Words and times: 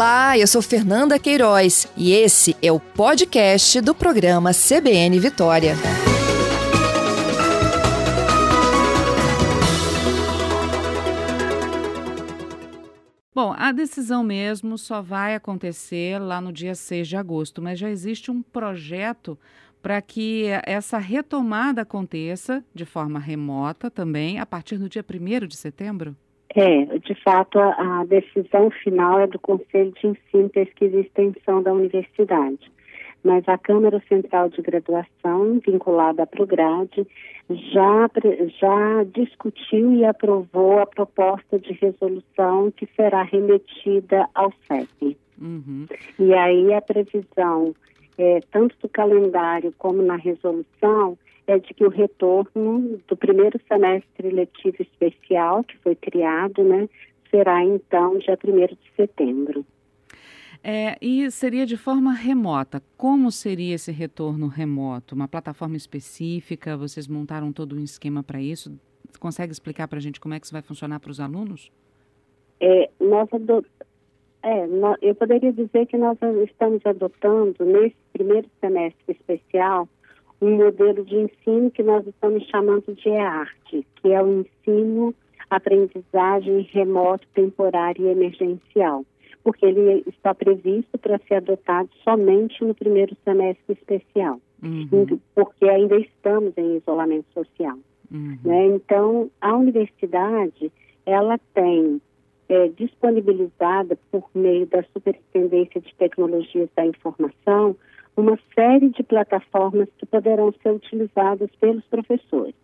Olá, 0.00 0.38
eu 0.38 0.46
sou 0.46 0.62
Fernanda 0.62 1.18
Queiroz 1.18 1.86
e 1.94 2.10
esse 2.12 2.56
é 2.62 2.72
o 2.72 2.80
podcast 2.80 3.82
do 3.82 3.94
programa 3.94 4.50
CBN 4.54 5.20
Vitória. 5.20 5.74
Bom, 13.34 13.54
a 13.54 13.70
decisão 13.72 14.24
mesmo 14.24 14.78
só 14.78 15.02
vai 15.02 15.34
acontecer 15.34 16.18
lá 16.18 16.40
no 16.40 16.50
dia 16.50 16.74
6 16.74 17.06
de 17.06 17.18
agosto, 17.18 17.60
mas 17.60 17.78
já 17.78 17.90
existe 17.90 18.30
um 18.30 18.40
projeto 18.40 19.38
para 19.82 20.00
que 20.00 20.46
essa 20.64 20.96
retomada 20.96 21.82
aconteça 21.82 22.64
de 22.74 22.86
forma 22.86 23.18
remota 23.18 23.90
também 23.90 24.38
a 24.38 24.46
partir 24.46 24.78
do 24.78 24.88
dia 24.88 25.04
1 25.06 25.46
de 25.46 25.58
setembro? 25.58 26.16
É, 26.54 26.98
de 26.98 27.14
fato, 27.22 27.58
a, 27.58 28.00
a, 28.00 28.04
decisão 28.04 28.70
final 28.70 29.20
é 29.20 29.26
do 29.26 29.38
Conselho 29.38 29.92
de 29.92 30.08
Ensino, 30.08 30.48
Pesquisa 30.48 30.96
e 30.96 31.00
Extensão 31.00 31.62
da 31.62 31.72
Universidade. 31.72 32.70
Mas 33.22 33.46
a 33.48 33.56
Câmara 33.58 34.02
Central 34.08 34.48
de 34.48 34.62
Graduação, 34.62 35.60
vinculada 35.64 36.22
à 36.22 36.26
Prograde, 36.26 37.06
já, 37.48 38.10
já 38.58 39.04
discutiu 39.14 39.92
e 39.92 40.04
aprovou 40.04 40.80
a 40.80 40.86
proposta 40.86 41.58
de 41.58 41.72
resolução 41.74 42.70
que 42.72 42.88
será 42.96 43.22
remetida 43.22 44.28
ao 44.34 44.52
CEP. 44.66 45.16
Uhum. 45.40 45.86
E 46.18 46.34
aí 46.34 46.72
a 46.72 46.80
previsão, 46.80 47.74
é, 48.18 48.40
tanto 48.50 48.74
do 48.80 48.88
calendário 48.88 49.72
como 49.78 50.02
na 50.02 50.16
resolução, 50.16 51.16
é 51.46 51.58
de 51.58 51.74
que 51.74 51.84
o 51.84 51.88
retorno 51.88 53.00
do 53.08 53.16
primeiro 53.16 53.60
semestre 53.66 54.30
letivo 54.30 54.80
especial, 54.80 55.64
que 55.64 55.76
foi 55.78 55.94
criado, 55.94 56.62
né, 56.62 56.88
será 57.30 57.64
então 57.64 58.18
dia 58.18 58.38
1 58.42 58.66
de 58.66 58.78
setembro. 58.96 59.64
É, 60.62 60.96
e 61.00 61.30
seria 61.30 61.64
de 61.64 61.76
forma 61.76 62.12
remota. 62.12 62.82
Como 62.96 63.30
seria 63.30 63.74
esse 63.74 63.90
retorno 63.90 64.46
remoto? 64.46 65.14
Uma 65.14 65.26
plataforma 65.26 65.76
específica? 65.76 66.76
Vocês 66.76 67.08
montaram 67.08 67.50
todo 67.50 67.74
um 67.74 67.82
esquema 67.82 68.22
para 68.22 68.40
isso? 68.42 68.78
Consegue 69.18 69.52
explicar 69.52 69.88
para 69.88 69.98
a 69.98 70.02
gente 70.02 70.20
como 70.20 70.34
é 70.34 70.40
que 70.40 70.44
isso 70.44 70.52
vai 70.52 70.62
funcionar 70.62 71.00
para 71.00 71.10
os 71.10 71.18
alunos? 71.18 71.72
É, 72.60 72.90
nós 73.00 73.26
ado... 73.32 73.64
é, 74.42 74.66
eu 75.00 75.14
poderia 75.14 75.50
dizer 75.50 75.86
que 75.86 75.96
nós 75.96 76.18
estamos 76.44 76.84
adotando 76.84 77.64
nesse 77.64 77.96
primeiro 78.12 78.46
semestre 78.60 79.16
especial 79.16 79.88
um 80.40 80.56
modelo 80.56 81.04
de 81.04 81.16
ensino 81.16 81.70
que 81.70 81.82
nós 81.82 82.06
estamos 82.06 82.44
chamando 82.48 82.94
de 82.94 83.08
EART, 83.08 83.70
que 83.70 84.12
é 84.12 84.22
o 84.22 84.40
ensino, 84.40 85.14
aprendizagem 85.50 86.68
remoto, 86.72 87.26
temporário 87.34 88.06
e 88.06 88.10
emergencial, 88.10 89.04
porque 89.44 89.66
ele 89.66 90.02
está 90.06 90.34
previsto 90.34 90.96
para 90.98 91.18
ser 91.26 91.34
adotado 91.34 91.90
somente 92.02 92.64
no 92.64 92.74
primeiro 92.74 93.16
semestre 93.24 93.74
especial, 93.74 94.40
uhum. 94.62 95.18
porque 95.34 95.68
ainda 95.68 95.96
estamos 95.98 96.56
em 96.56 96.76
isolamento 96.76 97.26
social. 97.34 97.76
Uhum. 98.10 98.38
Né? 98.44 98.66
Então, 98.66 99.30
a 99.40 99.54
universidade, 99.56 100.72
ela 101.04 101.38
tem 101.54 102.00
é, 102.48 102.68
disponibilizada 102.68 103.98
por 104.10 104.28
meio 104.34 104.66
da 104.66 104.82
Superintendência 104.92 105.80
de 105.80 105.94
Tecnologias 105.94 106.68
da 106.74 106.86
Informação 106.86 107.76
uma 108.20 108.38
série 108.54 108.90
de 108.90 109.02
plataformas 109.02 109.88
que 109.98 110.06
poderão 110.06 110.52
ser 110.62 110.70
utilizadas 110.70 111.50
pelos 111.60 111.84
professores. 111.86 112.54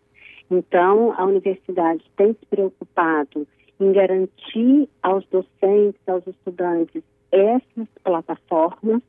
Então, 0.51 1.13
a 1.17 1.25
universidade 1.25 2.05
tem 2.17 2.33
se 2.35 2.47
preocupado 2.47 3.47
em 3.81 3.93
garantir 3.93 4.89
aos 5.03 5.27
docentes, 5.27 6.01
aos 6.07 6.27
estudantes, 6.27 7.03
essas 7.33 7.89
plataformas 8.03 9.03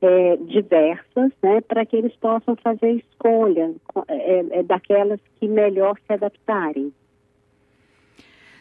é, 0.00 0.36
diversas, 0.36 1.32
né, 1.42 1.60
para 1.62 1.86
que 1.86 1.96
eles 1.96 2.14
possam 2.16 2.54
fazer 2.56 2.92
escolha 2.92 3.74
é, 4.08 4.58
é, 4.58 4.62
daquelas 4.62 5.20
que 5.40 5.48
melhor 5.48 5.96
se 6.06 6.12
adaptarem. 6.12 6.92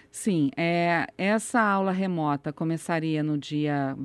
Sim, 0.09 0.51
é, 0.55 1.07
essa 1.17 1.59
aula 1.59 1.91
remota 1.91 2.53
começaria 2.53 3.23
no 3.23 3.37
dia 3.37 3.97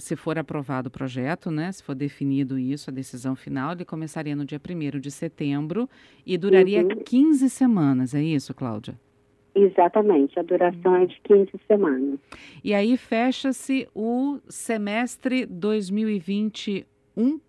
se 0.00 0.16
for 0.16 0.38
aprovado 0.38 0.88
o 0.88 0.90
projeto, 0.90 1.50
né, 1.50 1.70
se 1.70 1.82
for 1.82 1.94
definido 1.94 2.58
isso, 2.58 2.90
a 2.90 2.92
decisão 2.92 3.36
final, 3.36 3.72
ele 3.72 3.84
começaria 3.84 4.34
no 4.34 4.44
dia 4.44 4.58
1 4.58 4.98
de 4.98 5.10
setembro 5.10 5.88
e 6.26 6.36
duraria 6.36 6.82
uhum. 6.82 7.02
15 7.04 7.48
semanas, 7.50 8.14
é 8.14 8.22
isso, 8.22 8.54
Cláudia? 8.54 8.98
Exatamente, 9.54 10.38
a 10.38 10.42
duração 10.42 10.96
é 10.96 11.06
de 11.06 11.20
15 11.22 11.50
semanas. 11.66 12.18
E 12.62 12.72
aí 12.72 12.96
fecha-se 12.96 13.86
o 13.94 14.38
semestre 14.48 15.44
2021? 15.44 17.40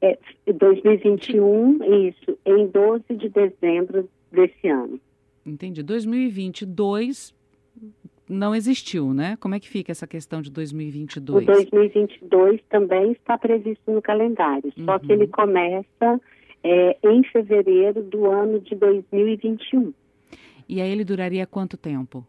É, 0.00 0.18
2021, 0.46 2.08
isso, 2.08 2.38
em 2.44 2.66
12 2.66 3.04
de 3.14 3.28
dezembro 3.28 4.08
desse 4.32 4.68
ano. 4.68 5.00
Entendi. 5.44 5.82
2022 5.82 7.35
não 8.28 8.54
existiu, 8.54 9.12
né? 9.14 9.36
Como 9.40 9.54
é 9.54 9.60
que 9.60 9.68
fica 9.68 9.92
essa 9.92 10.06
questão 10.06 10.42
de 10.42 10.50
2022? 10.50 11.42
O 11.42 11.46
2022 11.46 12.60
também 12.68 13.12
está 13.12 13.38
previsto 13.38 13.90
no 13.90 14.02
calendário, 14.02 14.72
uhum. 14.76 14.84
só 14.84 14.98
que 14.98 15.12
ele 15.12 15.24
uhum. 15.24 15.30
começa 15.30 16.20
é, 16.62 16.96
em 17.04 17.22
fevereiro 17.24 18.02
do 18.02 18.26
ano 18.26 18.60
de 18.60 18.74
2021. 18.74 19.92
E 20.68 20.80
aí 20.80 20.90
ele 20.90 21.04
duraria 21.04 21.46
quanto 21.46 21.76
tempo? 21.76 22.26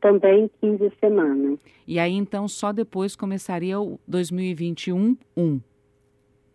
Também 0.00 0.50
15 0.60 0.92
semanas. 1.00 1.58
E 1.86 1.98
aí 1.98 2.14
então 2.14 2.48
só 2.48 2.72
depois 2.72 3.14
começaria 3.14 3.78
o 3.78 4.00
2021 4.06 5.16
1. 5.36 5.60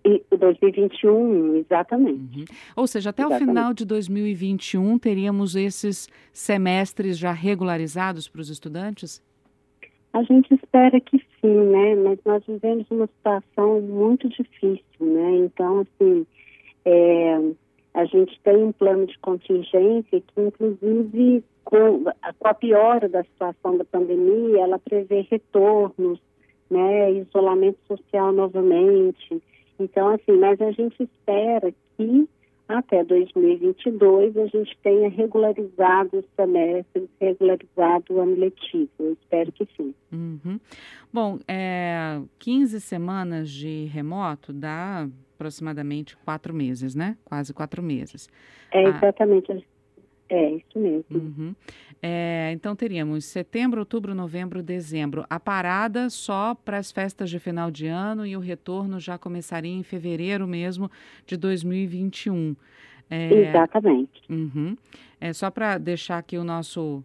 E 0.06 0.22
2021, 0.36 1.56
exatamente. 1.56 2.40
Uhum. 2.40 2.46
Ou 2.76 2.88
seja, 2.88 3.12
até 3.12 3.22
exatamente. 3.24 3.44
o 3.44 3.48
final 3.48 3.74
de 3.74 3.86
2021 3.86 5.00
teríamos 5.00 5.56
esses 5.56 6.10
semestres 6.34 7.18
já 7.18 7.32
regularizados 7.32 8.28
para 8.28 8.42
os 8.42 8.50
estudantes? 8.50 9.24
A 10.12 10.22
gente 10.24 10.54
espera 10.54 11.00
que 11.00 11.18
sim, 11.42 11.56
né? 11.72 11.96
Mas 11.96 12.20
nós 12.24 12.44
vivemos 12.46 12.86
uma 12.92 13.08
situação 13.08 13.82
muito 13.82 14.30
difícil, 14.30 14.84
né? 15.00 15.38
Então, 15.38 15.80
assim, 15.80 16.28
é, 16.86 17.40
a 17.94 18.06
gente 18.06 18.40
tem 18.44 18.64
um 18.64 18.72
plano 18.72 19.08
de 19.08 19.18
contingência 19.20 20.22
que, 20.22 20.42
inclusive, 20.42 21.44
com, 21.64 22.04
com 22.04 22.48
a 22.48 22.54
piora 22.54 23.10
da 23.10 23.24
situação 23.24 23.78
da 23.78 23.86
pandemia, 23.86 24.62
ela 24.62 24.78
prevê 24.78 25.26
retornos, 25.32 26.20
né? 26.70 27.12
Isolamento 27.14 27.80
social 27.88 28.32
novamente. 28.32 29.42
Então, 29.84 30.08
assim, 30.10 30.38
mas 30.38 30.60
a 30.62 30.72
gente 30.72 31.04
espera 31.04 31.74
que 31.98 32.28
até 32.68 33.04
2022 33.04 34.38
a 34.38 34.46
gente 34.48 34.78
tenha 34.82 35.10
regularizado 35.10 36.20
os 36.20 36.26
semestres, 36.36 37.10
regularizado 37.20 38.06
o 38.14 38.20
ano 38.22 38.36
letivo. 38.36 38.90
Eu 39.00 39.14
espero 39.14 39.52
que 39.52 39.68
sim. 39.76 39.94
Uhum. 40.12 40.60
Bom, 41.12 41.40
é, 41.48 42.22
15 42.40 42.80
semanas 42.80 43.50
de 43.50 43.86
remoto 43.86 44.54
dá 44.54 45.08
aproximadamente 45.36 46.16
quatro 46.18 46.54
meses, 46.54 46.96
né? 46.96 47.18
Quase 47.26 47.54
quatro 47.54 47.84
meses. 47.84 48.30
É 48.72 48.84
exatamente. 48.84 49.52
Ah, 49.52 49.73
é, 50.34 50.52
isso 50.56 50.80
mesmo. 50.80 51.06
Uhum. 51.12 51.56
É, 52.02 52.50
então 52.54 52.76
teríamos 52.76 53.26
setembro, 53.26 53.80
outubro, 53.80 54.16
novembro, 54.16 54.64
dezembro. 54.64 55.26
A 55.30 55.40
parada 55.40 56.10
só 56.10 56.56
para 56.56 56.78
as 56.78 56.92
festas 56.92 57.30
de 57.30 57.38
final 57.40 57.70
de 57.70 57.86
ano 57.86 58.26
e 58.26 58.36
o 58.36 58.40
retorno 58.40 59.00
já 59.00 59.18
começaria 59.18 59.72
em 59.72 59.84
fevereiro 59.84 60.48
mesmo 60.48 60.90
de 61.28 61.38
2021. 61.38 62.56
É, 63.10 63.34
Exatamente. 63.50 64.24
Uhum. 64.28 64.76
É 65.22 65.32
só 65.34 65.52
para 65.52 65.78
deixar 65.78 66.18
aqui 66.18 66.36
o 66.38 66.44
nosso, 66.44 67.04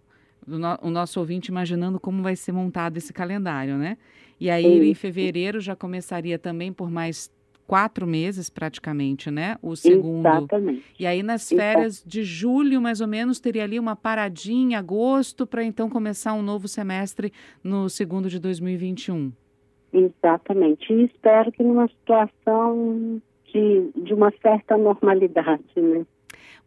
o 0.82 0.90
nosso 0.90 1.20
ouvinte 1.20 1.50
imaginando 1.50 2.00
como 2.00 2.22
vai 2.22 2.34
ser 2.34 2.52
montado 2.52 2.96
esse 2.96 3.12
calendário, 3.12 3.76
né? 3.76 3.98
E 4.40 4.48
aí, 4.48 4.64
Sim. 4.64 4.90
em 4.90 4.94
fevereiro, 4.94 5.60
já 5.60 5.76
começaria 5.76 6.38
também 6.38 6.72
por 6.72 6.90
mais 6.90 7.30
quatro 7.68 8.06
meses 8.06 8.48
praticamente, 8.48 9.30
né? 9.30 9.58
O 9.62 9.76
segundo. 9.76 10.26
Exatamente. 10.26 10.82
E 10.98 11.06
aí 11.06 11.22
nas 11.22 11.50
férias 11.50 12.02
de 12.04 12.24
julho, 12.24 12.80
mais 12.80 13.02
ou 13.02 13.06
menos, 13.06 13.38
teria 13.38 13.62
ali 13.62 13.78
uma 13.78 13.94
paradinha 13.94 14.58
em 14.58 14.74
agosto 14.74 15.46
para 15.46 15.62
então 15.62 15.88
começar 15.90 16.32
um 16.32 16.42
novo 16.42 16.66
semestre 16.66 17.30
no 17.62 17.88
segundo 17.90 18.30
de 18.30 18.40
2021. 18.40 19.30
Exatamente. 19.92 20.92
E 20.92 21.04
espero 21.04 21.52
que 21.52 21.62
numa 21.62 21.86
situação 21.88 23.20
de, 23.52 23.90
de 23.94 24.14
uma 24.14 24.32
certa 24.42 24.76
normalidade, 24.78 25.62
né? 25.76 26.06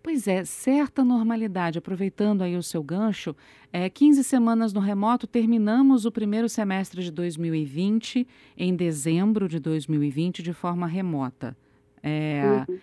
Pois 0.03 0.27
é, 0.27 0.43
certa 0.43 1.03
normalidade. 1.03 1.77
Aproveitando 1.77 2.41
aí 2.41 2.55
o 2.55 2.63
seu 2.63 2.81
gancho, 2.81 3.35
é, 3.71 3.89
15 3.89 4.23
semanas 4.23 4.73
no 4.73 4.79
remoto, 4.79 5.27
terminamos 5.27 6.05
o 6.05 6.11
primeiro 6.11 6.49
semestre 6.49 7.03
de 7.03 7.11
2020, 7.11 8.27
em 8.57 8.75
dezembro 8.75 9.47
de 9.47 9.59
2020, 9.59 10.41
de 10.41 10.53
forma 10.53 10.87
remota. 10.87 11.55
É, 12.01 12.65
uhum. 12.67 12.79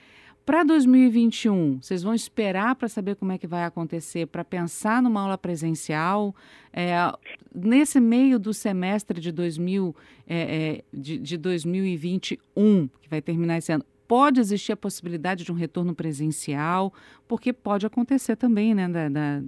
Para 0.49 0.65
2021, 0.65 1.83
vocês 1.83 2.03
vão 2.03 2.15
esperar 2.15 2.75
para 2.75 2.89
saber 2.89 3.17
como 3.17 3.33
é 3.33 3.37
que 3.37 3.47
vai 3.47 3.65
acontecer, 3.65 4.27
para 4.27 4.43
pensar 4.43 5.03
numa 5.03 5.21
aula 5.21 5.37
presencial? 5.37 6.35
É, 6.73 6.95
nesse 7.55 8.01
meio 8.01 8.39
do 8.39 8.55
semestre 8.55 9.21
de, 9.21 9.31
2000, 9.31 9.95
é, 10.27 10.37
é, 10.39 10.85
de, 10.91 11.19
de 11.19 11.37
2021, 11.37 12.89
que 13.03 13.11
vai 13.11 13.21
terminar 13.21 13.59
esse 13.59 13.73
ano, 13.73 13.85
pode 14.09 14.41
existir 14.41 14.73
a 14.73 14.77
possibilidade 14.77 15.45
de 15.45 15.53
um 15.53 15.55
retorno 15.55 15.95
presencial, 15.95 16.93
porque 17.29 17.53
pode 17.53 17.85
acontecer 17.85 18.37
também, 18.37 18.75
né, 18.75 18.89
da, 18.89 19.09
da, 19.11 19.43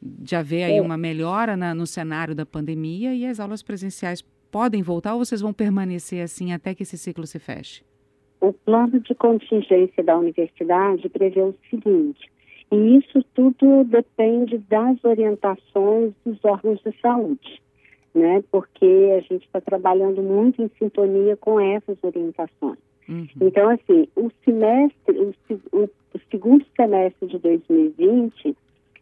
de 0.00 0.34
haver 0.34 0.64
aí 0.64 0.80
uma 0.80 0.96
melhora 0.96 1.56
na, 1.56 1.74
no 1.74 1.86
cenário 1.86 2.34
da 2.34 2.46
pandemia 2.46 3.14
e 3.14 3.26
as 3.26 3.38
aulas 3.38 3.62
presenciais 3.62 4.24
podem 4.50 4.82
voltar 4.82 5.12
ou 5.12 5.24
vocês 5.24 5.42
vão 5.42 5.52
permanecer 5.52 6.24
assim 6.24 6.54
até 6.54 6.74
que 6.74 6.82
esse 6.82 6.96
ciclo 6.96 7.26
se 7.26 7.38
feche? 7.38 7.84
O 8.40 8.52
plano 8.52 8.98
de 8.98 9.14
contingência 9.14 10.02
da 10.02 10.16
universidade 10.16 11.08
prevê 11.10 11.42
o 11.42 11.54
seguinte, 11.68 12.30
e 12.72 12.96
isso 12.96 13.22
tudo 13.34 13.84
depende 13.84 14.58
das 14.58 15.02
orientações 15.04 16.12
dos 16.24 16.42
órgãos 16.44 16.80
de 16.82 16.94
saúde, 17.00 17.60
né? 18.14 18.42
Porque 18.50 19.12
a 19.18 19.20
gente 19.20 19.44
está 19.44 19.60
trabalhando 19.60 20.22
muito 20.22 20.62
em 20.62 20.70
sintonia 20.78 21.36
com 21.36 21.60
essas 21.60 21.98
orientações. 22.02 22.87
Uhum. 23.08 23.26
Então, 23.40 23.70
assim, 23.70 24.06
o 24.14 24.30
semestre, 24.44 25.18
o, 25.18 25.34
o, 25.72 25.84
o 25.84 26.20
segundo 26.30 26.64
semestre 26.76 27.28
de 27.28 27.38
2020, 27.38 28.56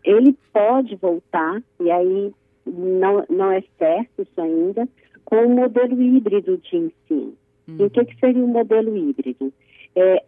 ele 0.05 0.37
pode 0.53 0.95
voltar, 0.97 1.63
e 1.81 1.91
aí 1.91 2.33
não, 2.65 3.25
não 3.29 3.51
é 3.51 3.63
certo 3.79 4.23
isso 4.23 4.41
ainda, 4.41 4.89
com 5.25 5.45
o 5.45 5.51
modelo 5.51 6.01
híbrido 6.01 6.57
de 6.59 6.77
ensino. 6.77 7.35
Uhum. 7.67 7.77
E 7.81 7.85
o 7.85 7.91
que, 7.91 8.05
que 8.05 8.19
seria 8.21 8.43
o 8.43 8.47
um 8.47 8.53
modelo 8.53 8.97
híbrido? 8.97 9.53
É, 9.97 10.23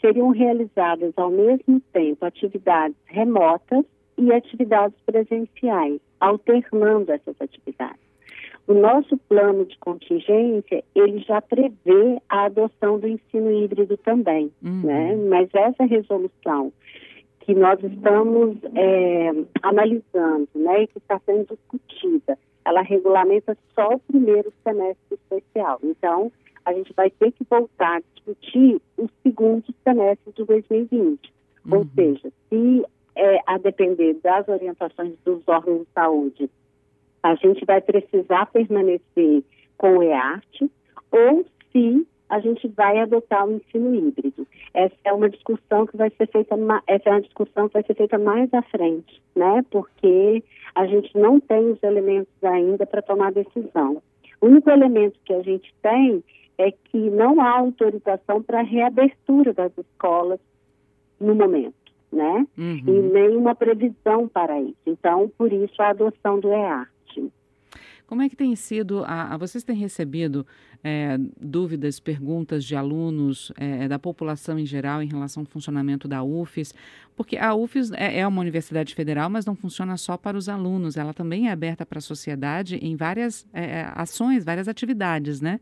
seriam 0.00 0.30
realizadas 0.30 1.12
ao 1.16 1.30
mesmo 1.30 1.80
tempo 1.92 2.24
atividades 2.24 2.96
remotas 3.06 3.84
e 4.18 4.32
atividades 4.32 4.98
presenciais, 5.06 6.00
alternando 6.20 7.12
essas 7.12 7.40
atividades. 7.40 8.01
O 8.66 8.74
nosso 8.74 9.16
plano 9.28 9.64
de 9.66 9.76
contingência, 9.78 10.84
ele 10.94 11.18
já 11.20 11.42
prevê 11.42 12.20
a 12.28 12.44
adoção 12.44 12.98
do 12.98 13.08
ensino 13.08 13.50
híbrido 13.50 13.96
também, 13.96 14.52
uhum. 14.62 14.82
né? 14.82 15.16
Mas 15.28 15.48
essa 15.52 15.84
resolução 15.84 16.72
que 17.40 17.54
nós 17.54 17.82
estamos 17.82 18.56
é, 18.74 19.30
analisando, 19.62 20.48
né, 20.54 20.84
e 20.84 20.86
que 20.86 20.98
está 20.98 21.20
sendo 21.26 21.46
discutida, 21.56 22.38
ela 22.64 22.82
regulamenta 22.82 23.56
só 23.74 23.94
o 23.94 23.98
primeiro 23.98 24.52
semestre 24.62 24.96
especial. 25.10 25.80
Então, 25.82 26.30
a 26.64 26.72
gente 26.72 26.92
vai 26.94 27.10
ter 27.10 27.32
que 27.32 27.44
voltar 27.50 27.96
a 27.96 28.02
discutir 28.14 28.80
o 28.96 29.08
segundo 29.22 29.64
semestre 29.82 30.32
de 30.32 30.44
2020. 30.44 31.32
Uhum. 31.66 31.78
Ou 31.78 31.86
seja, 31.96 32.32
se 32.48 32.84
é, 33.16 33.40
a 33.46 33.58
depender 33.58 34.14
das 34.22 34.46
orientações 34.48 35.14
dos 35.24 35.42
órgãos 35.48 35.80
de 35.80 35.86
saúde, 35.92 36.50
a 37.22 37.34
gente 37.36 37.64
vai 37.64 37.80
precisar 37.80 38.46
permanecer 38.46 39.42
com 39.76 39.98
o 39.98 40.02
EART, 40.02 40.70
ou 41.10 41.44
se 41.70 42.06
a 42.28 42.40
gente 42.40 42.66
vai 42.68 42.98
adotar 42.98 43.46
o 43.46 43.52
ensino 43.52 43.94
híbrido. 43.94 44.46
Essa 44.72 44.96
é 45.04 45.12
uma 45.12 45.28
discussão 45.28 45.86
que 45.86 45.96
vai 45.98 46.10
ser 46.16 46.26
feita, 46.28 46.56
essa 46.86 47.08
é 47.10 47.12
uma 47.12 47.20
discussão 47.20 47.68
que 47.68 47.74
vai 47.74 47.82
ser 47.82 47.94
feita 47.94 48.18
mais 48.18 48.52
à 48.54 48.62
frente, 48.62 49.22
né? 49.36 49.62
Porque 49.70 50.42
a 50.74 50.86
gente 50.86 51.14
não 51.14 51.38
tem 51.38 51.72
os 51.72 51.82
elementos 51.82 52.32
ainda 52.42 52.86
para 52.86 53.02
tomar 53.02 53.32
decisão. 53.32 54.02
O 54.40 54.46
único 54.46 54.70
elemento 54.70 55.18
que 55.26 55.34
a 55.34 55.42
gente 55.42 55.74
tem 55.82 56.24
é 56.56 56.70
que 56.70 57.10
não 57.10 57.40
há 57.40 57.58
autorização 57.58 58.42
para 58.42 58.62
reabertura 58.62 59.52
das 59.52 59.76
escolas 59.76 60.40
no 61.20 61.34
momento, 61.34 61.74
né? 62.10 62.46
Uhum. 62.56 62.82
E 62.86 62.90
nenhuma 62.90 63.54
previsão 63.54 64.26
para 64.26 64.58
isso. 64.60 64.78
Então, 64.86 65.30
por 65.36 65.52
isso 65.52 65.80
a 65.82 65.90
adoção 65.90 66.40
do 66.40 66.50
EART. 66.50 66.91
Como 68.12 68.20
é 68.20 68.28
que 68.28 68.36
tem 68.36 68.54
sido, 68.54 69.02
a, 69.06 69.32
a 69.32 69.36
vocês 69.38 69.64
têm 69.64 69.74
recebido 69.74 70.46
é, 70.84 71.16
dúvidas, 71.40 71.98
perguntas 71.98 72.62
de 72.62 72.76
alunos, 72.76 73.50
é, 73.56 73.88
da 73.88 73.98
população 73.98 74.58
em 74.58 74.66
geral 74.66 75.02
em 75.02 75.06
relação 75.06 75.44
ao 75.44 75.46
funcionamento 75.46 76.06
da 76.06 76.22
UFES? 76.22 76.74
Porque 77.16 77.38
a 77.38 77.54
UFES 77.54 77.90
é, 77.92 78.18
é, 78.18 78.26
uma 78.26 78.42
universidade 78.42 78.94
federal, 78.94 79.30
mas 79.30 79.46
não 79.46 79.54
funciona 79.54 79.96
só 79.96 80.18
para 80.18 80.36
os 80.36 80.46
alunos, 80.46 80.98
ela 80.98 81.14
também 81.14 81.48
é 81.48 81.52
aberta 81.52 81.86
para 81.86 82.00
a 82.00 82.02
sociedade 82.02 82.76
em 82.82 82.96
várias 82.96 83.48
é, 83.50 83.86
ações, 83.94 84.44
várias 84.44 84.68
atividades, 84.68 85.40
né? 85.40 85.58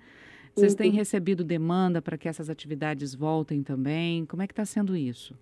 Vocês 0.53 0.75
têm 0.75 0.91
uhum. 0.91 0.97
recebido 0.97 1.45
demanda 1.45 2.03
para 2.03 2.19
que 2.19 2.29
essas 2.29 2.51
atividades 2.51 3.15
voltem 3.15 3.63
também? 3.63 4.27
Como 4.27 4.43
é 4.43 4.49
que 4.49 4.53
está 4.53 4.65
sendo 4.65 4.97
isso? 4.97 5.39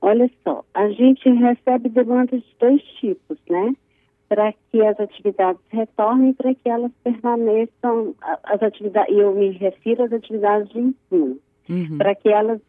Olha 0.00 0.30
só, 0.44 0.64
a 0.74 0.90
gente 0.90 1.28
recebe 1.28 1.88
demandas 1.88 2.40
de 2.40 2.56
dois 2.60 2.80
tipos, 3.00 3.36
né? 3.50 3.74
Para 4.30 4.54
que 4.70 4.80
as 4.80 4.98
atividades 5.00 5.60
retornem, 5.70 6.32
para 6.32 6.54
que 6.54 6.68
elas 6.68 6.92
permaneçam, 7.02 8.14
as 8.44 8.62
atividades, 8.62 9.12
e 9.12 9.18
eu 9.18 9.34
me 9.34 9.50
refiro 9.50 10.04
às 10.04 10.12
atividades 10.12 10.68
de 10.70 10.78
ensino, 10.78 11.38
uhum. 11.68 11.98
para 11.98 12.14
que 12.14 12.28
elas 12.28 12.60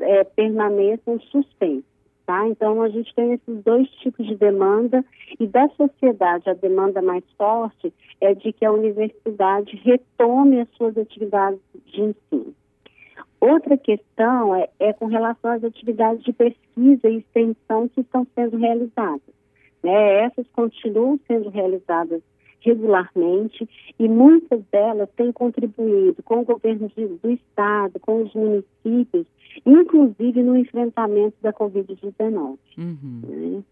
é, 0.00 0.24
permaneçam 0.24 1.20
suspensas. 1.20 1.84
Tá? 2.24 2.48
Então, 2.48 2.80
a 2.80 2.88
gente 2.88 3.14
tem 3.14 3.34
esses 3.34 3.62
dois 3.64 3.88
tipos 4.02 4.26
de 4.26 4.34
demanda, 4.34 5.04
e 5.38 5.46
da 5.46 5.68
sociedade, 5.70 6.48
a 6.48 6.54
demanda 6.54 7.02
mais 7.02 7.24
forte 7.36 7.92
é 8.20 8.34
de 8.34 8.52
que 8.52 8.64
a 8.64 8.72
universidade 8.72 9.76
retome 9.84 10.60
as 10.60 10.68
suas 10.70 10.96
atividades 10.96 11.60
de 11.86 12.00
ensino. 12.00 12.54
Outra 13.40 13.76
questão 13.78 14.54
é, 14.54 14.68
é 14.78 14.92
com 14.92 15.06
relação 15.06 15.50
às 15.50 15.64
atividades 15.64 16.22
de 16.22 16.32
pesquisa 16.32 17.08
e 17.08 17.18
extensão 17.18 17.88
que 17.88 18.02
estão 18.02 18.26
sendo 18.34 18.58
realizadas. 18.58 19.39
Né? 19.82 20.24
Essas 20.24 20.46
continuam 20.52 21.18
sendo 21.26 21.48
realizadas 21.50 22.22
regularmente 22.60 23.68
e 23.98 24.08
muitas 24.08 24.62
delas 24.70 25.08
têm 25.16 25.32
contribuído 25.32 26.22
com 26.22 26.40
o 26.40 26.44
governo 26.44 26.90
do 27.22 27.30
estado, 27.30 27.98
com 28.00 28.22
os 28.22 28.34
municípios, 28.34 29.26
inclusive 29.64 30.42
no 30.42 30.56
enfrentamento 30.56 31.36
da 31.40 31.52
Covid-19. 31.52 32.58
Uhum. 32.78 33.22
Né? 33.26 33.62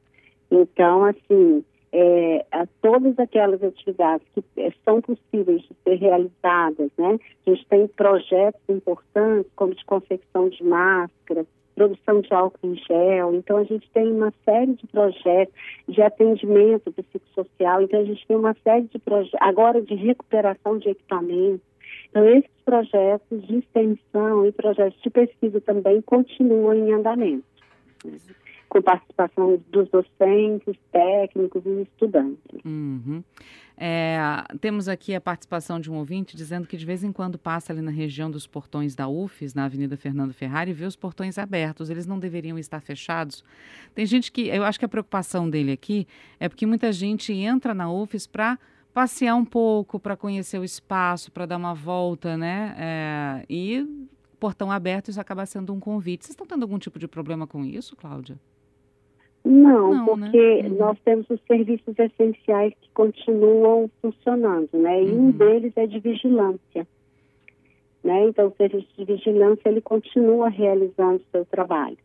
Então, 0.51 1.05
assim, 1.05 1.63
é, 1.93 2.45
a 2.51 2.67
todas 2.81 3.19
aquelas 3.19 3.63
atividades 3.63 4.27
que 4.35 4.43
é, 4.57 4.73
são 4.85 5.01
possíveis 5.01 5.63
de 5.63 5.71
ser 5.85 5.97
realizadas, 5.97 6.91
né? 6.99 7.19
A 7.47 7.51
gente 7.51 7.67
tem 7.67 7.87
projetos 7.89 8.61
importantes, 8.69 9.51
como 9.57 9.75
de 9.75 9.85
confecção 9.85 10.49
de 10.49 10.63
máscaras, 10.63 11.47
produção 11.79 12.21
de 12.21 12.35
álcool 12.35 12.59
em 12.67 12.75
gel. 12.75 13.35
Então, 13.35 13.57
a 13.57 13.65
gente 13.65 13.89
tem 13.95 14.11
uma 14.11 14.33
série 14.45 14.75
de 14.75 14.87
projetos 14.89 15.55
de 15.89 16.03
atendimento 16.03 16.93
psicossocial. 16.93 17.83
Então, 17.83 18.01
a 18.01 18.05
gente 18.05 18.27
tem 18.27 18.37
uma 18.37 18.55
série 18.65 18.89
de 18.89 18.99
projetos, 18.99 19.39
agora 19.41 19.81
de 19.81 19.95
recuperação 19.95 20.79
de 20.79 20.89
equipamentos. 20.89 21.61
Então, 22.11 22.29
esses 22.29 22.51
projetos 22.65 23.47
de 23.47 23.59
extensão 23.59 24.45
e 24.45 24.53
projetos 24.53 25.01
de 25.01 25.11
pesquisa 25.11 25.61
também 25.61 26.03
continuam 26.03 26.75
em 26.75 26.93
andamento? 26.93 27.45
Com 28.69 28.83
participação 28.83 29.61
dos 29.71 29.89
docentes, 29.89 30.77
técnicos 30.93 31.65
e 31.65 31.83
estudantes. 31.83 32.61
Uhum. 32.65 33.23
É, 33.81 34.19
temos 34.61 34.89
aqui 34.89 35.15
a 35.15 35.21
participação 35.21 35.79
de 35.79 35.89
um 35.89 35.97
ouvinte 35.97 36.37
dizendo 36.37 36.67
que 36.67 36.77
de 36.77 36.85
vez 36.85 37.05
em 37.05 37.13
quando 37.13 37.39
passa 37.39 37.73
ali 37.73 37.81
na 37.81 37.93
região 37.93 38.29
dos 38.29 38.45
portões 38.45 38.95
da 38.97 39.07
UFES, 39.07 39.55
na 39.55 39.67
Avenida 39.67 39.97
Fernando 39.97 40.35
Ferrari, 40.35 40.73
e 40.73 40.75
vê 40.75 40.85
os 40.85 40.97
portões 40.97 41.39
abertos. 41.39 41.89
Eles 41.89 42.07
não 42.07 42.19
deveriam 42.19 42.59
estar 42.59 42.81
fechados. 42.81 43.45
Tem 43.95 44.05
gente 44.05 44.33
que, 44.33 44.49
eu 44.49 44.65
acho 44.65 44.79
que 44.79 44.85
a 44.85 44.89
preocupação 44.89 45.49
dele 45.49 45.73
aqui 45.73 46.07
é 46.41 46.49
porque 46.49 46.67
muita 46.67 46.93
gente 46.93 47.33
entra 47.33 47.73
na 47.73 47.91
UFES 47.91 48.27
para 48.27 48.59
passear 48.93 49.37
um 49.37 49.45
pouco, 49.45 50.01
para 50.01 50.17
conhecer 50.17 50.59
o 50.59 50.65
espaço, 50.65 51.31
para 51.31 51.47
dar 51.47 51.57
uma 51.57 51.73
volta, 51.73 52.37
né? 52.37 52.75
É, 52.77 53.47
e 53.49 53.87
portão 54.41 54.73
aberto, 54.73 55.09
isso 55.09 55.21
acaba 55.21 55.47
sendo 55.47 55.73
um 55.73 55.79
convite. 55.79 56.25
Vocês 56.25 56.33
estão 56.33 56.47
tendo 56.47 56.63
algum 56.63 56.79
tipo 56.79 56.99
de 56.99 57.07
problema 57.07 57.47
com 57.47 57.65
isso, 57.65 57.95
Cláudia? 57.95 58.39
Não, 59.49 59.95
Não 59.95 60.17
né? 60.17 60.29
porque 60.29 60.63
né? 60.63 60.69
nós 60.79 60.99
temos 61.05 61.29
os 61.31 61.41
serviços 61.47 61.99
essenciais 61.99 62.75
que 62.81 62.91
continuam 62.93 63.91
funcionando, 64.03 64.69
né? 64.75 65.03
E 65.03 65.11
uhum. 65.11 65.29
um 65.29 65.31
deles 65.31 65.73
é 65.77 65.87
de 65.87 65.99
vigilância. 65.99 66.87
Né? 68.05 68.27
Então, 68.29 68.49
o 68.49 68.57
serviço 68.57 68.89
de 68.97 69.05
vigilância, 69.05 69.69
ele 69.69 69.81
continua 69.81 70.51
realizando 70.51 71.17
o 71.17 71.31
seu 71.33 71.47
trabalho. 71.47 71.97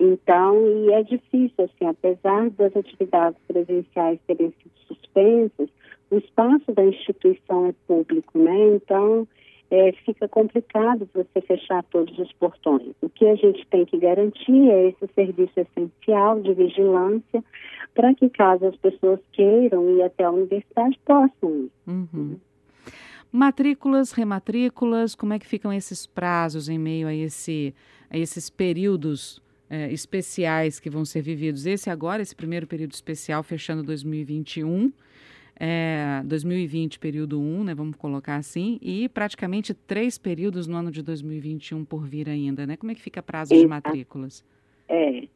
Então, 0.00 0.66
e 0.66 0.92
é 0.92 1.02
difícil, 1.02 1.64
assim, 1.64 1.86
apesar 1.86 2.50
das 2.50 2.74
atividades 2.74 3.38
presenciais 3.46 4.18
terem 4.26 4.52
sido 4.62 4.72
suspensas, 4.88 5.68
o 6.10 6.16
espaço 6.16 6.72
da 6.72 6.84
instituição 6.84 7.66
é 7.66 7.74
público, 7.86 8.38
né? 8.38 8.74
Então, 8.74 9.28
é, 9.70 9.92
fica 10.04 10.28
complicado 10.28 11.08
você 11.12 11.40
fechar 11.40 11.82
todos 11.84 12.16
os 12.18 12.32
portões. 12.34 12.94
O 13.00 13.08
que 13.08 13.26
a 13.26 13.34
gente 13.34 13.66
tem 13.66 13.84
que 13.84 13.98
garantir 13.98 14.70
é 14.70 14.88
esse 14.88 15.12
serviço 15.14 15.58
essencial 15.58 16.40
de 16.40 16.54
vigilância 16.54 17.44
para 17.94 18.14
que, 18.14 18.28
caso 18.28 18.66
as 18.66 18.76
pessoas 18.76 19.20
queiram 19.32 19.96
ir 19.96 20.02
até 20.02 20.24
a 20.24 20.30
universidade, 20.30 20.98
possam 21.04 21.64
ir. 21.64 21.70
Uhum. 21.86 22.36
Matrículas, 23.32 24.12
rematrículas, 24.12 25.14
como 25.14 25.32
é 25.32 25.38
que 25.38 25.46
ficam 25.46 25.72
esses 25.72 26.06
prazos 26.06 26.68
em 26.68 26.78
meio 26.78 27.08
a, 27.08 27.14
esse, 27.14 27.74
a 28.08 28.16
esses 28.16 28.48
períodos 28.48 29.42
é, 29.68 29.92
especiais 29.92 30.78
que 30.78 30.88
vão 30.88 31.04
ser 31.04 31.22
vividos? 31.22 31.66
Esse 31.66 31.90
agora, 31.90 32.22
esse 32.22 32.36
primeiro 32.36 32.66
período 32.66 32.92
especial, 32.92 33.42
fechando 33.42 33.82
2021 33.82 34.92
é, 35.58 36.22
2020, 36.24 36.98
período 36.98 37.40
1, 37.40 37.64
né, 37.64 37.74
vamos 37.74 37.96
colocar 37.96 38.36
assim, 38.36 38.78
e 38.82 39.08
praticamente 39.08 39.72
três 39.72 40.18
períodos 40.18 40.66
no 40.66 40.76
ano 40.76 40.90
de 40.90 41.02
2021 41.02 41.84
por 41.84 42.06
vir 42.06 42.28
ainda, 42.28 42.66
né? 42.66 42.76
Como 42.76 42.92
é 42.92 42.94
que 42.94 43.02
fica 43.02 43.22
prazo 43.22 43.54
de 43.54 43.66
matrículas? 43.66 44.44
É. 44.88 45.26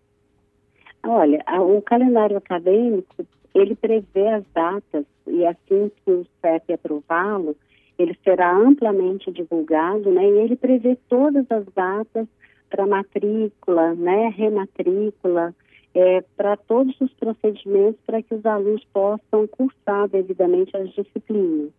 Olha, 1.03 1.43
o 1.61 1.81
calendário 1.81 2.37
acadêmico, 2.37 3.27
ele 3.55 3.75
prevê 3.75 4.29
as 4.29 4.45
datas 4.55 5.05
e 5.27 5.47
assim 5.47 5.91
que 6.05 6.11
o 6.11 6.27
CEP 6.41 6.73
aprová-lo, 6.75 7.57
ele 7.99 8.17
será 8.23 8.55
amplamente 8.55 9.31
divulgado, 9.31 10.11
né? 10.11 10.25
E 10.25 10.39
ele 10.41 10.57
prevê 10.57 10.97
todas 11.09 11.51
as 11.51 11.65
datas 11.75 12.27
para 12.69 12.87
matrícula, 12.87 13.95
né? 13.95 14.29
Rematrícula, 14.29 15.55
é, 15.95 16.23
para 16.37 16.57
todos 16.57 16.99
os 17.01 17.13
procedimentos 17.15 18.01
para 18.07 18.23
que 18.23 18.35
os 18.35 18.45
alunos 18.47 18.85
possam 18.93 19.47
cursar 19.49 20.09
devidamente 20.09 20.77
as 20.77 20.91
disciplinas. 20.91 21.71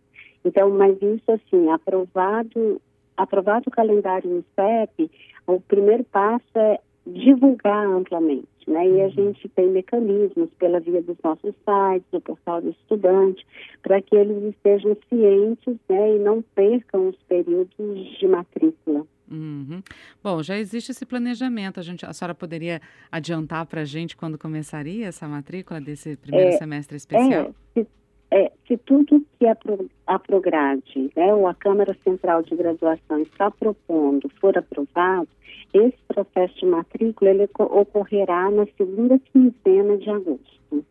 Então, 0.44 0.70
mas 0.70 1.00
isso 1.00 1.30
assim, 1.30 1.70
aprovado, 1.70 2.80
aprovado 3.16 3.64
o 3.68 3.70
calendário 3.70 4.28
no 4.28 4.44
CEP, 4.54 5.10
o 5.46 5.60
primeiro 5.60 6.04
passo 6.04 6.42
é 6.56 6.78
divulgar 7.06 7.86
amplamente, 7.86 8.48
né? 8.66 8.88
E 8.88 9.00
a 9.00 9.04
uhum. 9.04 9.10
gente 9.10 9.48
tem 9.50 9.68
mecanismos 9.68 10.50
pela 10.58 10.78
via 10.78 11.02
dos 11.02 11.16
nossos 11.22 11.54
sites, 11.64 12.08
do 12.12 12.20
portal 12.20 12.60
do 12.60 12.70
estudante, 12.70 13.44
para 13.82 14.00
que 14.00 14.14
eles 14.14 14.54
estejam 14.54 14.96
cientes, 15.08 15.76
né, 15.88 16.16
e 16.16 16.18
não 16.18 16.42
percam 16.54 17.08
os 17.08 17.16
períodos 17.28 18.18
de 18.18 18.28
matrícula. 18.28 19.04
Uhum. 19.32 19.82
Bom, 20.22 20.42
já 20.42 20.58
existe 20.58 20.90
esse 20.90 21.06
planejamento. 21.06 21.80
A, 21.80 21.82
gente, 21.82 22.04
a 22.04 22.12
senhora 22.12 22.34
poderia 22.34 22.80
adiantar 23.10 23.64
para 23.64 23.80
a 23.80 23.84
gente 23.84 24.14
quando 24.14 24.36
começaria 24.36 25.06
essa 25.06 25.26
matrícula 25.26 25.80
desse 25.80 26.16
primeiro 26.16 26.50
é, 26.50 26.52
semestre 26.52 26.96
especial? 26.98 27.54
É, 27.74 27.80
se, 27.80 27.88
é, 28.30 28.52
se 28.68 28.76
tudo 28.76 29.24
que 29.38 29.46
a, 29.46 29.56
Pro, 29.56 29.90
a 30.06 30.18
Prograde, 30.18 31.10
né, 31.16 31.34
ou 31.34 31.48
a 31.48 31.54
Câmara 31.54 31.96
Central 32.04 32.42
de 32.42 32.54
Graduação 32.54 33.20
está 33.20 33.50
propondo 33.50 34.30
for 34.38 34.56
aprovado, 34.58 35.28
esse 35.72 35.98
processo 36.06 36.54
de 36.60 36.66
matrícula 36.66 37.30
ele 37.30 37.48
ocorrerá 37.58 38.50
na 38.50 38.66
segunda 38.76 39.18
quinzena 39.18 39.96
de 39.96 40.10
agosto. 40.10 40.84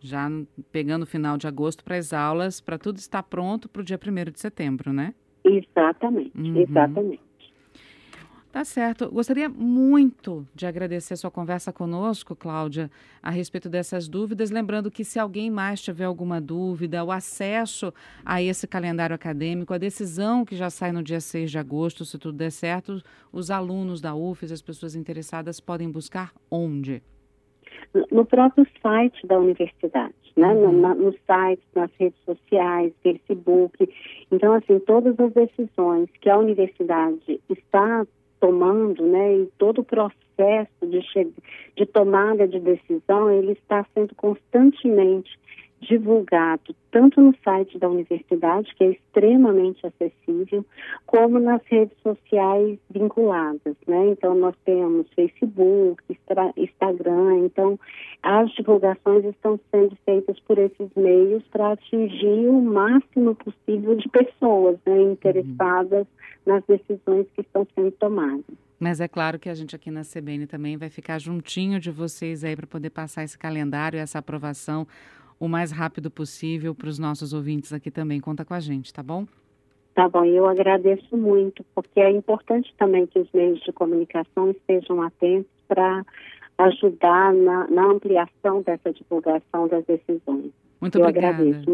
Já 0.00 0.28
pegando 0.72 1.04
o 1.04 1.06
final 1.06 1.38
de 1.38 1.46
agosto 1.46 1.84
para 1.84 1.96
as 1.96 2.12
aulas, 2.12 2.60
para 2.60 2.76
tudo 2.76 2.96
estar 2.96 3.22
pronto 3.22 3.68
para 3.68 3.80
o 3.80 3.84
dia 3.84 3.98
1 3.98 4.30
de 4.32 4.40
setembro, 4.40 4.92
né? 4.92 5.14
Exatamente, 5.44 6.36
uhum. 6.36 6.60
exatamente. 6.60 7.27
Tá 8.58 8.64
certo. 8.64 9.08
Gostaria 9.08 9.48
muito 9.48 10.44
de 10.52 10.66
agradecer 10.66 11.14
a 11.14 11.16
sua 11.16 11.30
conversa 11.30 11.72
conosco, 11.72 12.34
Cláudia, 12.34 12.90
a 13.22 13.30
respeito 13.30 13.68
dessas 13.68 14.08
dúvidas. 14.08 14.50
Lembrando 14.50 14.90
que 14.90 15.04
se 15.04 15.16
alguém 15.16 15.48
mais 15.48 15.80
tiver 15.80 16.06
alguma 16.06 16.40
dúvida, 16.40 17.04
o 17.04 17.12
acesso 17.12 17.94
a 18.26 18.42
esse 18.42 18.66
calendário 18.66 19.14
acadêmico, 19.14 19.72
a 19.72 19.78
decisão 19.78 20.44
que 20.44 20.56
já 20.56 20.70
sai 20.70 20.90
no 20.90 21.04
dia 21.04 21.20
6 21.20 21.52
de 21.52 21.56
agosto, 21.56 22.04
se 22.04 22.18
tudo 22.18 22.36
der 22.36 22.50
certo, 22.50 23.00
os 23.32 23.48
alunos 23.48 24.00
da 24.00 24.12
UFES, 24.12 24.50
as 24.50 24.60
pessoas 24.60 24.96
interessadas, 24.96 25.60
podem 25.60 25.88
buscar 25.88 26.32
onde? 26.50 27.00
No 28.10 28.24
próprio 28.24 28.66
site 28.82 29.24
da 29.24 29.38
universidade. 29.38 30.14
Né, 30.36 30.54
no, 30.54 30.68
uhum. 30.68 30.94
no 30.94 31.14
site, 31.26 31.62
nas 31.74 31.90
redes 31.98 32.20
sociais, 32.24 32.92
Facebook. 33.02 33.88
Então, 34.30 34.52
assim, 34.52 34.78
todas 34.80 35.18
as 35.18 35.32
decisões 35.32 36.08
que 36.20 36.30
a 36.30 36.38
universidade 36.38 37.40
está 37.48 38.06
tomando, 38.40 39.04
né, 39.06 39.36
e 39.36 39.46
todo 39.58 39.80
o 39.80 39.84
processo 39.84 40.86
de, 40.86 41.00
de 41.76 41.86
tomada 41.86 42.46
de 42.46 42.60
decisão, 42.60 43.30
ele 43.30 43.52
está 43.52 43.84
sendo 43.94 44.14
constantemente 44.14 45.37
divulgado 45.80 46.74
tanto 46.90 47.20
no 47.20 47.34
site 47.44 47.78
da 47.78 47.88
universidade, 47.88 48.74
que 48.74 48.84
é 48.84 48.90
extremamente 48.90 49.86
acessível, 49.86 50.64
como 51.06 51.38
nas 51.38 51.60
redes 51.66 51.96
sociais 52.02 52.78
vinculadas, 52.90 53.76
né? 53.86 54.08
Então 54.08 54.34
nós 54.34 54.54
temos 54.64 55.06
Facebook, 55.14 56.02
Instagram, 56.56 57.46
então 57.46 57.78
as 58.22 58.50
divulgações 58.52 59.24
estão 59.24 59.60
sendo 59.70 59.96
feitas 60.04 60.38
por 60.40 60.58
esses 60.58 60.90
meios 60.96 61.42
para 61.50 61.72
atingir 61.72 62.48
o 62.48 62.60
máximo 62.60 63.34
possível 63.34 63.94
de 63.96 64.08
pessoas 64.08 64.78
né, 64.86 65.02
interessadas 65.02 66.06
uhum. 66.06 66.54
nas 66.54 66.64
decisões 66.64 67.26
que 67.34 67.42
estão 67.42 67.66
sendo 67.74 67.92
tomadas. 67.92 68.44
Mas 68.80 69.00
é 69.00 69.08
claro 69.08 69.38
que 69.40 69.48
a 69.48 69.54
gente 69.54 69.74
aqui 69.74 69.90
na 69.90 70.02
CBN 70.02 70.46
também 70.46 70.76
vai 70.76 70.88
ficar 70.88 71.18
juntinho 71.18 71.80
de 71.80 71.90
vocês 71.90 72.44
aí 72.44 72.54
para 72.54 72.66
poder 72.66 72.90
passar 72.90 73.24
esse 73.24 73.36
calendário, 73.36 73.98
essa 73.98 74.20
aprovação 74.20 74.86
o 75.38 75.48
mais 75.48 75.70
rápido 75.70 76.10
possível 76.10 76.74
para 76.74 76.88
os 76.88 76.98
nossos 76.98 77.32
ouvintes 77.32 77.72
aqui 77.72 77.90
também. 77.90 78.20
Conta 78.20 78.44
com 78.44 78.54
a 78.54 78.60
gente, 78.60 78.92
tá 78.92 79.02
bom? 79.02 79.26
Tá 79.94 80.08
bom, 80.08 80.24
eu 80.24 80.46
agradeço 80.46 81.16
muito, 81.16 81.64
porque 81.74 81.98
é 82.00 82.10
importante 82.10 82.72
também 82.78 83.04
que 83.04 83.18
os 83.18 83.28
meios 83.32 83.58
de 83.60 83.72
comunicação 83.72 84.50
estejam 84.50 85.02
atentos 85.02 85.50
para 85.66 86.04
ajudar 86.58 87.34
na, 87.34 87.66
na, 87.68 87.84
ampliação 87.86 88.62
dessa 88.62 88.92
divulgação 88.92 89.66
das 89.66 89.84
decisões. 89.84 90.52
Muito 90.80 90.98
eu 90.98 91.04
obrigada. 91.04 91.42
Agradeço. 91.42 91.70